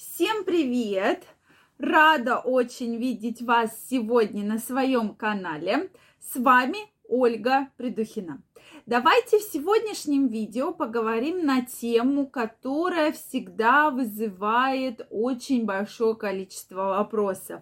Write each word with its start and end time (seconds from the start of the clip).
Всем 0.00 0.44
привет! 0.44 1.24
Рада 1.78 2.38
очень 2.38 2.96
видеть 2.96 3.42
вас 3.42 3.70
сегодня 3.90 4.42
на 4.42 4.58
своем 4.58 5.14
канале. 5.14 5.90
С 6.22 6.36
вами 6.36 6.78
Ольга 7.06 7.68
Придухина. 7.76 8.42
Давайте 8.86 9.38
в 9.38 9.42
сегодняшнем 9.42 10.28
видео 10.28 10.72
поговорим 10.72 11.44
на 11.44 11.60
тему, 11.66 12.26
которая 12.26 13.12
всегда 13.12 13.90
вызывает 13.90 15.06
очень 15.10 15.66
большое 15.66 16.16
количество 16.16 16.96
вопросов. 16.96 17.60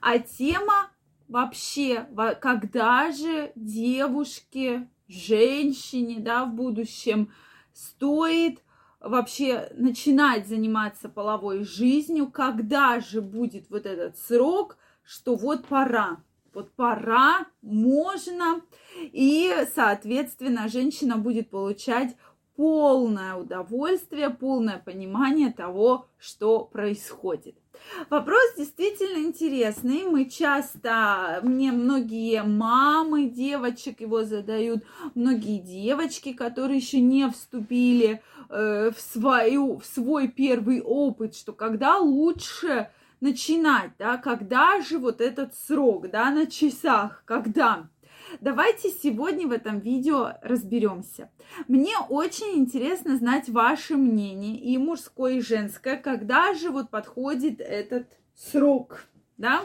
А 0.00 0.18
тема 0.18 0.88
вообще, 1.28 2.08
когда 2.40 3.12
же 3.12 3.52
девушке, 3.56 4.88
женщине, 5.06 6.16
да, 6.18 6.46
в 6.46 6.54
будущем 6.54 7.30
стоит 7.74 8.63
вообще 9.04 9.68
начинать 9.74 10.48
заниматься 10.48 11.08
половой 11.08 11.64
жизнью, 11.64 12.30
когда 12.30 13.00
же 13.00 13.20
будет 13.20 13.68
вот 13.70 13.86
этот 13.86 14.18
срок, 14.18 14.78
что 15.04 15.36
вот 15.36 15.66
пора, 15.66 16.22
вот 16.54 16.72
пора, 16.72 17.46
можно, 17.60 18.62
и, 18.96 19.52
соответственно, 19.74 20.68
женщина 20.68 21.18
будет 21.18 21.50
получать 21.50 22.16
полное 22.56 23.34
удовольствие, 23.34 24.30
полное 24.30 24.78
понимание 24.78 25.52
того, 25.52 26.08
что 26.18 26.64
происходит. 26.64 27.56
Вопрос 28.10 28.54
действительно 28.56 29.24
интересный. 29.24 30.04
Мы 30.04 30.26
часто, 30.26 31.40
мне 31.42 31.72
многие 31.72 32.42
мамы 32.42 33.26
девочек 33.26 34.00
его 34.00 34.24
задают, 34.24 34.84
многие 35.14 35.58
девочки, 35.58 36.32
которые 36.32 36.78
еще 36.78 37.00
не 37.00 37.28
вступили 37.30 38.22
э, 38.50 38.90
в, 38.90 39.00
свою, 39.00 39.78
в 39.78 39.86
свой 39.86 40.28
первый 40.28 40.80
опыт, 40.80 41.34
что 41.34 41.52
когда 41.52 41.98
лучше 41.98 42.90
начинать, 43.20 43.92
да, 43.98 44.16
когда 44.18 44.80
же 44.80 44.98
вот 44.98 45.20
этот 45.20 45.54
срок, 45.54 46.10
да, 46.10 46.30
на 46.30 46.46
часах, 46.46 47.22
когда. 47.24 47.88
Давайте 48.40 48.90
сегодня 48.90 49.46
в 49.46 49.52
этом 49.52 49.80
видео 49.80 50.34
разберемся. 50.42 51.30
Мне 51.68 51.94
очень 52.08 52.58
интересно 52.58 53.16
знать 53.16 53.48
ваше 53.48 53.96
мнение, 53.96 54.56
и 54.56 54.76
мужское, 54.78 55.34
и 55.34 55.40
женское, 55.40 55.96
когда 55.96 56.54
же 56.54 56.70
вот 56.70 56.90
подходит 56.90 57.60
этот 57.60 58.08
срок, 58.34 59.06
да? 59.36 59.62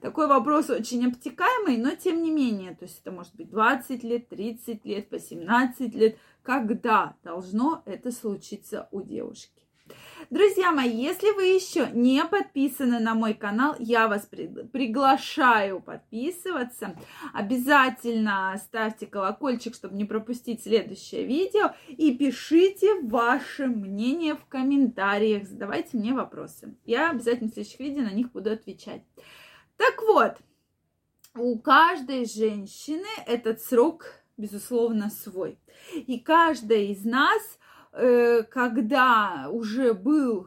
Такой 0.00 0.26
вопрос 0.26 0.70
очень 0.70 1.06
обтекаемый, 1.06 1.76
но 1.76 1.94
тем 1.94 2.22
не 2.22 2.30
менее, 2.30 2.74
то 2.74 2.84
есть 2.84 3.00
это 3.00 3.10
может 3.10 3.34
быть 3.34 3.50
20 3.50 4.02
лет, 4.04 4.28
30 4.28 4.84
лет, 4.84 5.10
18 5.10 5.94
лет, 5.94 6.16
когда 6.42 7.16
должно 7.22 7.82
это 7.86 8.12
случиться 8.12 8.88
у 8.92 9.02
девушки. 9.02 9.59
Друзья 10.30 10.70
мои, 10.70 10.94
если 10.94 11.32
вы 11.32 11.46
еще 11.46 11.90
не 11.92 12.24
подписаны 12.24 13.00
на 13.00 13.14
мой 13.14 13.34
канал, 13.34 13.74
я 13.80 14.06
вас 14.06 14.26
приглашаю 14.26 15.80
подписываться. 15.80 16.96
Обязательно 17.34 18.54
ставьте 18.64 19.08
колокольчик, 19.08 19.74
чтобы 19.74 19.96
не 19.96 20.04
пропустить 20.04 20.62
следующее 20.62 21.24
видео. 21.24 21.74
И 21.88 22.16
пишите 22.16 23.00
ваше 23.02 23.66
мнение 23.66 24.36
в 24.36 24.44
комментариях. 24.46 25.48
Задавайте 25.48 25.96
мне 25.96 26.12
вопросы. 26.12 26.76
Я 26.84 27.10
обязательно 27.10 27.50
в 27.50 27.54
следующих 27.54 27.80
видео 27.80 28.02
на 28.02 28.12
них 28.12 28.30
буду 28.30 28.52
отвечать. 28.52 29.02
Так 29.76 30.00
вот, 30.02 30.36
у 31.34 31.58
каждой 31.58 32.24
женщины 32.24 33.08
этот 33.26 33.62
срок, 33.62 34.04
безусловно, 34.36 35.10
свой. 35.10 35.58
И 35.92 36.20
каждая 36.20 36.84
из 36.84 37.04
нас– 37.04 37.42
когда 37.92 39.48
уже 39.50 39.94
был 39.94 40.46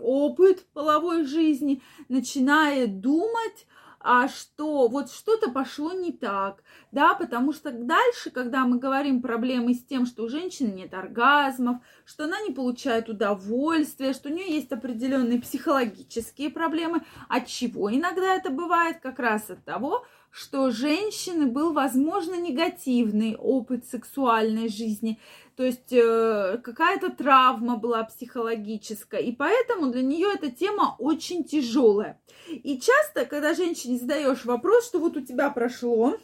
опыт 0.00 0.66
половой 0.72 1.24
жизни, 1.24 1.82
начинает 2.08 3.00
думать, 3.00 3.66
а 4.04 4.26
что 4.26 4.88
вот 4.88 5.12
что-то 5.12 5.50
пошло 5.50 5.92
не 5.92 6.10
так, 6.12 6.64
да, 6.90 7.14
потому 7.14 7.52
что 7.52 7.70
дальше, 7.70 8.30
когда 8.30 8.64
мы 8.66 8.78
говорим 8.78 9.22
проблемы 9.22 9.74
с 9.74 9.84
тем, 9.84 10.06
что 10.06 10.24
у 10.24 10.28
женщины 10.28 10.72
нет 10.72 10.92
оргазмов, 10.92 11.76
что 12.04 12.24
она 12.24 12.40
не 12.42 12.50
получает 12.52 13.08
удовольствия, 13.08 14.12
что 14.12 14.28
у 14.28 14.32
нее 14.32 14.52
есть 14.52 14.72
определенные 14.72 15.40
психологические 15.40 16.50
проблемы, 16.50 17.02
от 17.28 17.46
чего 17.46 17.94
иногда 17.94 18.34
это 18.34 18.50
бывает? 18.50 18.98
Как 19.00 19.20
раз 19.20 19.50
от 19.50 19.64
того, 19.64 20.04
что 20.30 20.70
женщины 20.72 21.46
был, 21.46 21.72
возможно, 21.72 22.34
негативный 22.34 23.36
опыт 23.36 23.86
сексуальной 23.86 24.68
жизни, 24.68 25.20
то 25.56 25.64
есть 25.64 25.92
э, 25.92 26.58
какая-то 26.62 27.10
травма 27.10 27.76
была 27.76 28.04
психологическая, 28.04 29.20
и 29.20 29.32
поэтому 29.32 29.90
для 29.90 30.02
нее 30.02 30.28
эта 30.34 30.50
тема 30.50 30.96
очень 30.98 31.44
тяжелая. 31.44 32.20
И 32.48 32.78
часто, 32.78 33.24
когда 33.26 33.54
женщине 33.54 33.98
задаешь 33.98 34.44
вопрос, 34.44 34.86
что 34.86 34.98
вот 34.98 35.16
у 35.16 35.20
тебя 35.20 35.50
прошло, 35.50 36.16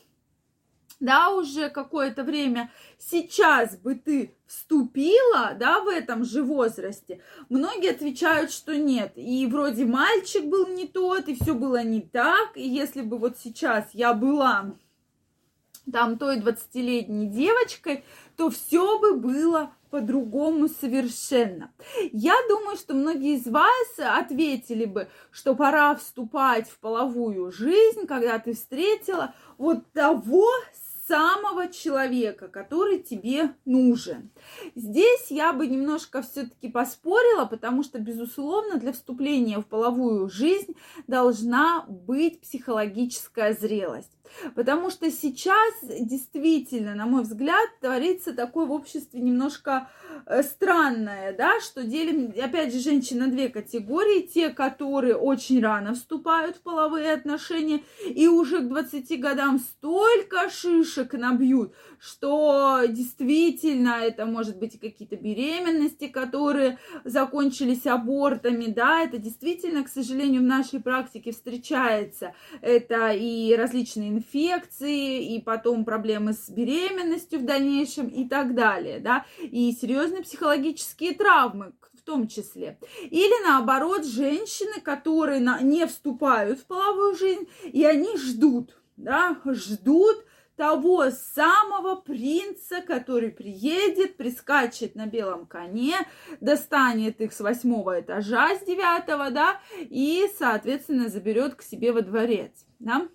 да, 1.00 1.30
уже 1.30 1.68
какое-то 1.70 2.24
время, 2.24 2.72
сейчас 2.98 3.76
бы 3.76 3.94
ты 3.94 4.34
вступила, 4.46 5.54
да, 5.58 5.80
в 5.80 5.88
этом 5.88 6.24
же 6.24 6.42
возрасте, 6.42 7.20
многие 7.48 7.90
отвечают, 7.90 8.50
что 8.50 8.76
нет. 8.76 9.12
И 9.14 9.46
вроде 9.46 9.84
мальчик 9.84 10.44
был 10.44 10.66
не 10.66 10.86
тот, 10.86 11.28
и 11.28 11.34
все 11.34 11.54
было 11.54 11.82
не 11.82 12.00
так. 12.00 12.56
И 12.56 12.68
если 12.68 13.02
бы 13.02 13.18
вот 13.18 13.38
сейчас 13.38 13.90
я 13.92 14.12
была 14.12 14.74
там 15.90 16.18
той 16.18 16.38
20-летней 16.38 17.26
девочкой, 17.26 18.04
то 18.36 18.50
все 18.50 18.98
бы 18.98 19.14
было 19.14 19.72
по-другому 19.90 20.68
совершенно. 20.68 21.72
Я 22.12 22.34
думаю, 22.48 22.76
что 22.76 22.94
многие 22.94 23.36
из 23.36 23.46
вас 23.46 23.88
ответили 23.98 24.84
бы, 24.84 25.08
что 25.30 25.54
пора 25.54 25.94
вступать 25.94 26.68
в 26.68 26.78
половую 26.78 27.50
жизнь, 27.50 28.06
когда 28.06 28.38
ты 28.38 28.54
встретила 28.54 29.34
вот 29.56 29.90
того 29.92 30.46
самого 31.08 31.68
человека, 31.68 32.48
который 32.48 32.98
тебе 32.98 33.54
нужен. 33.64 34.30
Здесь 34.74 35.30
я 35.30 35.54
бы 35.54 35.66
немножко 35.66 36.20
все-таки 36.20 36.68
поспорила, 36.68 37.46
потому 37.46 37.82
что, 37.82 37.98
безусловно, 37.98 38.78
для 38.78 38.92
вступления 38.92 39.58
в 39.58 39.66
половую 39.66 40.28
жизнь 40.28 40.76
должна 41.06 41.86
быть 41.88 42.42
психологическая 42.42 43.54
зрелость. 43.54 44.17
Потому 44.54 44.90
что 44.90 45.10
сейчас 45.10 45.74
действительно, 45.82 46.94
на 46.94 47.06
мой 47.06 47.22
взгляд, 47.22 47.68
творится 47.80 48.32
такое 48.32 48.66
в 48.66 48.72
обществе 48.72 49.20
немножко 49.20 49.88
э, 50.26 50.42
странное, 50.42 51.34
да, 51.36 51.60
что 51.60 51.84
делим, 51.84 52.32
опять 52.42 52.72
же, 52.72 52.80
женщин 52.80 53.18
на 53.18 53.28
две 53.28 53.48
категории. 53.48 54.26
Те, 54.26 54.50
которые 54.50 55.16
очень 55.16 55.62
рано 55.62 55.94
вступают 55.94 56.56
в 56.56 56.60
половые 56.60 57.12
отношения 57.12 57.82
и 58.08 58.28
уже 58.28 58.60
к 58.60 58.68
20 58.68 59.20
годам 59.20 59.58
столько 59.58 60.50
шишек 60.50 61.12
набьют, 61.14 61.74
что 61.98 62.82
действительно 62.88 64.00
это 64.00 64.26
может 64.26 64.58
быть 64.58 64.78
какие-то 64.78 65.16
беременности, 65.16 66.08
которые 66.08 66.78
закончились 67.04 67.86
абортами, 67.86 68.66
да, 68.66 69.02
это 69.02 69.18
действительно, 69.18 69.84
к 69.84 69.88
сожалению, 69.88 70.42
в 70.42 70.44
нашей 70.44 70.80
практике 70.80 71.32
встречается. 71.32 72.34
Это 72.60 73.10
и 73.10 73.54
различные 73.54 74.10
инфекции, 74.18 75.34
и 75.34 75.40
потом 75.40 75.84
проблемы 75.84 76.32
с 76.32 76.48
беременностью 76.50 77.40
в 77.40 77.44
дальнейшем 77.44 78.08
и 78.08 78.28
так 78.28 78.54
далее, 78.54 79.00
да, 79.00 79.24
и 79.40 79.72
серьезные 79.72 80.22
психологические 80.22 81.14
травмы, 81.14 81.72
в 81.94 82.02
том 82.02 82.28
числе. 82.28 82.78
Или 83.02 83.44
наоборот, 83.44 84.04
женщины, 84.04 84.80
которые 84.80 85.40
не 85.62 85.86
вступают 85.86 86.60
в 86.60 86.66
половую 86.66 87.16
жизнь, 87.16 87.48
и 87.64 87.84
они 87.84 88.16
ждут, 88.16 88.78
да, 88.96 89.36
ждут 89.44 90.24
того 90.56 91.10
самого 91.10 91.94
принца, 91.94 92.82
который 92.82 93.30
приедет, 93.30 94.16
прискачет 94.16 94.96
на 94.96 95.06
белом 95.06 95.46
коне, 95.46 95.94
достанет 96.40 97.20
их 97.20 97.32
с 97.32 97.40
восьмого 97.40 98.00
этажа, 98.00 98.56
с 98.56 98.64
девятого, 98.66 99.30
да, 99.30 99.60
и, 99.78 100.28
соответственно, 100.36 101.08
заберет 101.08 101.54
к 101.54 101.62
себе 101.62 101.92
во 101.92 102.02
дворец, 102.02 102.66
да. 102.80 103.08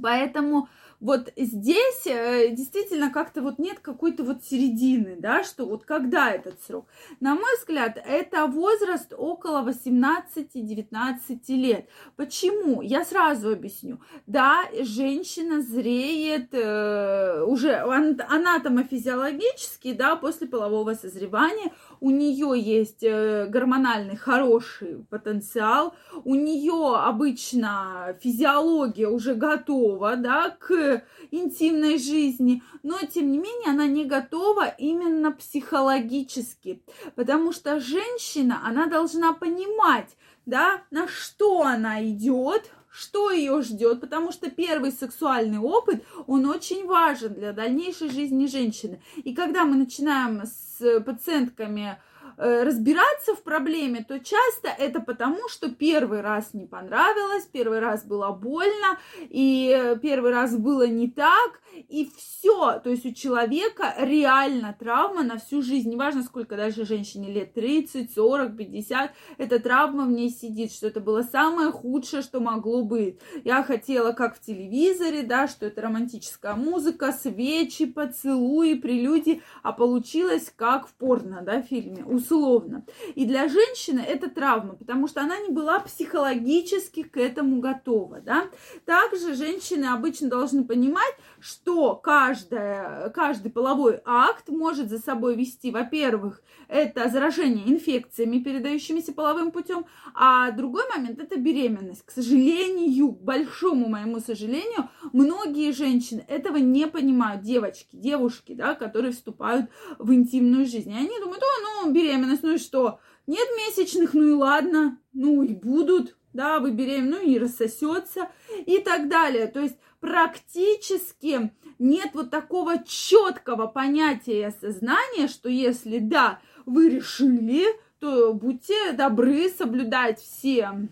Поэтому 0.00 0.68
вот 1.02 1.30
здесь 1.36 2.06
э, 2.06 2.48
действительно 2.50 3.10
как-то 3.10 3.42
вот 3.42 3.58
нет 3.58 3.80
какой-то 3.80 4.22
вот 4.22 4.44
середины, 4.44 5.16
да, 5.18 5.42
что 5.42 5.66
вот 5.66 5.84
когда 5.84 6.30
этот 6.30 6.62
срок. 6.62 6.86
На 7.18 7.34
мой 7.34 7.56
взгляд, 7.58 8.00
это 8.06 8.46
возраст 8.46 9.12
около 9.12 9.68
18-19 9.68 11.40
лет. 11.48 11.88
Почему? 12.14 12.82
Я 12.82 13.04
сразу 13.04 13.52
объясню. 13.52 13.98
Да, 14.28 14.62
женщина 14.80 15.60
зреет 15.60 16.54
э, 16.54 17.42
уже 17.48 17.74
анатомофизиологически, 17.74 19.94
да, 19.94 20.14
после 20.14 20.46
полового 20.46 20.94
созревания 20.94 21.72
у 21.98 22.10
нее 22.10 22.52
есть 22.56 23.02
э, 23.02 23.48
гормональный 23.48 24.16
хороший 24.16 25.04
потенциал, 25.10 25.96
у 26.24 26.36
нее 26.36 26.94
обычно 26.96 28.16
физиология 28.20 29.08
уже 29.08 29.34
готова, 29.34 29.81
да, 30.16 30.50
к 30.50 31.04
интимной 31.30 31.98
жизни, 31.98 32.62
но 32.82 32.98
тем 33.00 33.30
не 33.30 33.38
менее 33.38 33.70
она 33.70 33.86
не 33.86 34.04
готова 34.04 34.68
именно 34.68 35.32
психологически, 35.32 36.82
потому 37.14 37.52
что 37.52 37.80
женщина, 37.80 38.60
она 38.64 38.86
должна 38.86 39.32
понимать, 39.32 40.16
да, 40.46 40.82
на 40.90 41.08
что 41.08 41.62
она 41.62 42.04
идет, 42.04 42.70
что 42.92 43.30
ее 43.30 43.62
ждет, 43.62 44.00
потому 44.00 44.32
что 44.32 44.50
первый 44.50 44.92
сексуальный 44.92 45.58
опыт, 45.58 46.04
он 46.26 46.46
очень 46.46 46.86
важен 46.86 47.32
для 47.32 47.52
дальнейшей 47.52 48.10
жизни 48.10 48.46
женщины. 48.46 49.00
И 49.16 49.34
когда 49.34 49.64
мы 49.64 49.76
начинаем 49.76 50.42
с 50.44 51.00
пациентками 51.00 51.98
разбираться 52.42 53.34
в 53.34 53.42
проблеме, 53.42 54.04
то 54.06 54.18
часто 54.18 54.68
это 54.68 55.00
потому, 55.00 55.48
что 55.48 55.70
первый 55.70 56.20
раз 56.20 56.54
не 56.54 56.66
понравилось, 56.66 57.48
первый 57.52 57.78
раз 57.78 58.04
было 58.04 58.30
больно, 58.32 58.98
и 59.20 59.96
первый 60.02 60.32
раз 60.32 60.56
было 60.56 60.86
не 60.86 61.08
так, 61.08 61.60
и 61.88 62.10
все. 62.16 62.80
То 62.80 62.90
есть 62.90 63.06
у 63.06 63.12
человека 63.12 63.94
реально 63.98 64.76
травма 64.78 65.22
на 65.22 65.38
всю 65.38 65.62
жизнь. 65.62 65.90
Неважно, 65.90 66.22
сколько 66.22 66.56
дальше 66.56 66.84
женщине 66.84 67.32
лет, 67.32 67.54
30, 67.54 68.12
40, 68.12 68.56
50, 68.56 69.10
эта 69.38 69.58
травма 69.60 70.04
в 70.04 70.10
ней 70.10 70.30
сидит, 70.30 70.72
что 70.72 70.88
это 70.88 71.00
было 71.00 71.22
самое 71.22 71.70
худшее, 71.70 72.22
что 72.22 72.40
могло 72.40 72.82
быть. 72.82 73.18
Я 73.44 73.62
хотела, 73.62 74.12
как 74.12 74.36
в 74.36 74.40
телевизоре, 74.40 75.22
да, 75.22 75.48
что 75.48 75.66
это 75.66 75.82
романтическая 75.82 76.54
музыка, 76.54 77.12
свечи, 77.12 77.86
поцелуи, 77.86 78.74
прелюдии, 78.74 79.42
а 79.62 79.72
получилось 79.72 80.52
как 80.54 80.88
в 80.88 80.94
порно, 80.94 81.42
да, 81.42 81.62
фильме 81.62 82.04
условно. 82.32 82.84
И 83.14 83.24
для 83.26 83.48
женщины 83.48 84.00
это 84.00 84.30
травма, 84.30 84.74
потому 84.74 85.06
что 85.06 85.20
она 85.20 85.38
не 85.38 85.50
была 85.50 85.80
психологически 85.80 87.02
к 87.02 87.16
этому 87.16 87.60
готова, 87.60 88.20
да. 88.20 88.44
Также 88.84 89.34
женщины 89.34 89.86
обычно 89.86 90.28
должны 90.28 90.64
понимать, 90.64 91.14
что 91.40 91.94
каждая, 91.94 93.10
каждый 93.10 93.50
половой 93.50 94.00
акт 94.04 94.48
может 94.48 94.88
за 94.88 94.98
собой 94.98 95.36
вести, 95.36 95.70
во-первых, 95.70 96.42
это 96.68 97.08
заражение 97.08 97.68
инфекциями, 97.70 98.38
передающимися 98.38 99.12
половым 99.12 99.50
путем, 99.50 99.84
а 100.14 100.50
другой 100.52 100.84
момент 100.88 101.20
это 101.20 101.36
беременность. 101.36 102.04
К 102.04 102.10
сожалению, 102.10 103.12
к 103.12 103.20
большому 103.20 103.88
моему 103.88 104.20
сожалению, 104.20 104.88
многие 105.12 105.72
женщины 105.72 106.24
этого 106.28 106.56
не 106.56 106.86
понимают, 106.86 107.42
девочки, 107.42 107.96
девушки, 107.96 108.54
да, 108.54 108.74
которые 108.74 109.12
вступают 109.12 109.66
в 109.98 110.12
интимную 110.12 110.66
жизнь. 110.66 110.90
И 110.90 110.96
они 110.96 111.18
думают, 111.20 111.42
о, 111.42 111.84
ну, 111.84 111.92
беременность, 111.92 112.11
ну 112.16 112.54
и 112.54 112.58
что? 112.58 113.00
Нет 113.26 113.48
месячных, 113.56 114.14
ну 114.14 114.28
и 114.28 114.32
ладно, 114.32 114.98
ну 115.12 115.42
и 115.42 115.54
будут, 115.54 116.16
да, 116.32 116.58
вы 116.58 116.72
беременны, 116.72 117.18
ну 117.18 117.22
и 117.22 117.38
рассосется 117.38 118.28
и 118.66 118.78
так 118.78 119.08
далее. 119.08 119.46
То 119.46 119.60
есть 119.60 119.76
практически 120.00 121.52
нет 121.78 122.10
вот 122.14 122.30
такого 122.30 122.82
четкого 122.84 123.66
понятия 123.66 124.40
и 124.40 124.44
осознания, 124.44 125.28
что 125.28 125.48
если 125.48 125.98
да, 125.98 126.40
вы 126.66 126.88
решили, 126.88 127.64
то 127.98 128.32
будьте 128.34 128.92
добры 128.92 129.48
соблюдать 129.48 130.20
все 130.20 130.88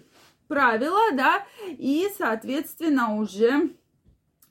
правила, 0.47 1.13
да, 1.13 1.45
и, 1.67 2.09
соответственно, 2.17 3.17
уже 3.17 3.71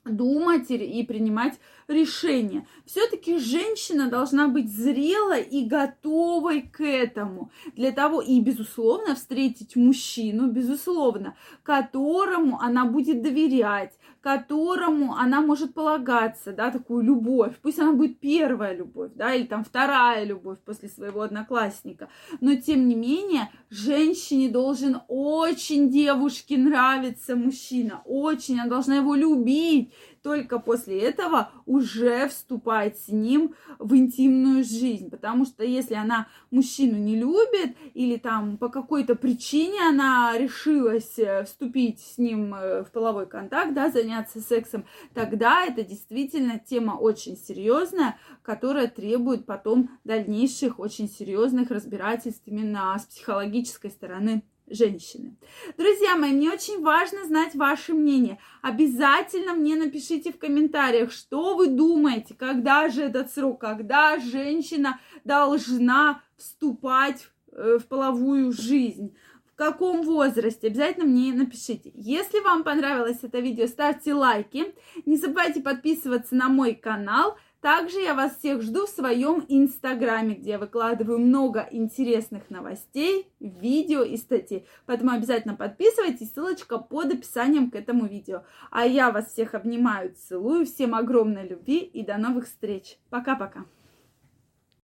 думать 0.04 0.70
и 0.70 1.02
принимать 1.04 1.58
решения. 1.90 2.66
Все-таки 2.86 3.38
женщина 3.38 4.08
должна 4.08 4.48
быть 4.48 4.72
зрелой 4.72 5.42
и 5.42 5.66
готовой 5.66 6.62
к 6.62 6.82
этому. 6.82 7.50
Для 7.76 7.92
того 7.92 8.20
и, 8.20 8.40
безусловно, 8.40 9.14
встретить 9.14 9.76
мужчину, 9.76 10.50
безусловно, 10.50 11.36
которому 11.62 12.60
она 12.60 12.84
будет 12.84 13.22
доверять, 13.22 13.92
которому 14.20 15.14
она 15.14 15.40
может 15.40 15.72
полагаться, 15.74 16.52
да, 16.52 16.70
такую 16.70 17.02
любовь. 17.04 17.54
Пусть 17.62 17.78
она 17.78 17.92
будет 17.92 18.20
первая 18.20 18.76
любовь, 18.76 19.12
да, 19.14 19.34
или 19.34 19.46
там 19.46 19.64
вторая 19.64 20.24
любовь 20.24 20.58
после 20.64 20.88
своего 20.88 21.22
одноклассника. 21.22 22.08
Но, 22.40 22.54
тем 22.54 22.86
не 22.88 22.94
менее, 22.94 23.50
женщине 23.70 24.50
должен 24.50 25.00
очень 25.08 25.90
девушке 25.90 26.58
нравиться 26.58 27.34
мужчина, 27.34 28.02
очень, 28.04 28.60
она 28.60 28.68
должна 28.68 28.96
его 28.96 29.14
любить 29.14 29.92
только 30.22 30.58
после 30.58 31.00
этого 31.00 31.50
уже 31.66 32.28
вступать 32.28 32.98
с 32.98 33.08
ним 33.08 33.54
в 33.78 33.94
интимную 33.94 34.64
жизнь. 34.64 35.10
Потому 35.10 35.44
что 35.44 35.64
если 35.64 35.94
она 35.94 36.26
мужчину 36.50 36.98
не 36.98 37.16
любит 37.16 37.76
или 37.94 38.16
там 38.16 38.58
по 38.58 38.68
какой-то 38.68 39.14
причине 39.14 39.88
она 39.88 40.36
решилась 40.36 41.18
э, 41.18 41.44
вступить 41.44 42.00
с 42.00 42.18
ним 42.18 42.54
э, 42.54 42.84
в 42.84 42.90
половой 42.90 43.26
контакт, 43.26 43.72
да, 43.72 43.90
заняться 44.10 44.40
сексом, 44.40 44.86
тогда 45.14 45.64
это 45.64 45.82
действительно 45.82 46.58
тема 46.58 46.92
очень 46.92 47.36
серьезная, 47.36 48.18
которая 48.42 48.88
требует 48.88 49.46
потом 49.46 49.90
дальнейших 50.04 50.78
очень 50.78 51.08
серьезных 51.08 51.70
разбирательств 51.70 52.42
именно 52.46 52.96
с 52.98 53.06
психологической 53.06 53.90
стороны 53.90 54.42
женщины. 54.66 55.36
Друзья 55.76 56.16
мои, 56.16 56.32
мне 56.32 56.50
очень 56.50 56.80
важно 56.80 57.24
знать 57.24 57.54
ваше 57.54 57.92
мнение. 57.92 58.38
Обязательно 58.62 59.54
мне 59.54 59.74
напишите 59.76 60.32
в 60.32 60.38
комментариях, 60.38 61.10
что 61.10 61.56
вы 61.56 61.68
думаете, 61.68 62.34
когда 62.34 62.88
же 62.88 63.02
этот 63.02 63.32
срок, 63.32 63.60
когда 63.60 64.18
женщина 64.18 65.00
должна 65.24 66.22
вступать 66.36 67.28
э, 67.52 67.78
в 67.80 67.86
половую 67.86 68.52
жизнь. 68.52 69.16
Каком 69.60 70.00
возрасте? 70.04 70.68
Обязательно 70.68 71.04
мне 71.04 71.34
напишите. 71.34 71.90
Если 71.92 72.40
вам 72.40 72.64
понравилось 72.64 73.18
это 73.20 73.40
видео, 73.40 73.66
ставьте 73.66 74.14
лайки. 74.14 74.74
Не 75.04 75.18
забывайте 75.18 75.60
подписываться 75.60 76.34
на 76.34 76.48
мой 76.48 76.74
канал– 76.74 77.36
также 77.60 78.00
я 78.00 78.14
вас 78.14 78.38
всех 78.38 78.62
жду 78.62 78.86
в 78.86 78.88
своем 78.88 79.44
инстаграме, 79.46 80.34
где 80.34 80.52
я 80.52 80.58
выкладываю 80.58 81.18
много 81.18 81.68
интересных 81.70 82.48
новостей, 82.48 83.30
видео 83.38 84.02
и 84.02 84.16
статей. 84.16 84.66
Поэтому 84.86 85.12
обязательно 85.12 85.54
подписывайтесь, 85.54 86.32
ссылочка 86.32 86.78
под 86.78 87.12
описанием 87.12 87.70
к 87.70 87.74
этому 87.74 88.06
видео. 88.06 88.44
А 88.70 88.86
я 88.86 89.10
вас 89.10 89.30
всех 89.30 89.54
обнимаю, 89.54 90.14
целую, 90.14 90.64
всем 90.64 90.94
огромной 90.94 91.46
любви 91.46 91.80
и 91.80 92.02
до 92.02 92.16
новых 92.16 92.46
встреч. 92.46 92.96
Пока-пока. 93.10 93.66